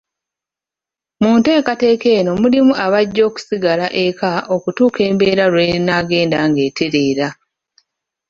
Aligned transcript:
Mu 1.21 1.31
nteekateka 1.37 2.05
eno 2.19 2.31
mulimu 2.41 2.73
abajja 2.85 3.21
okusigala 3.29 3.85
eka 4.05 4.31
okutuuka 4.55 4.99
embeera 5.09 5.45
lw'enaagenda 5.53 6.37
ng'etereera. 6.49 7.27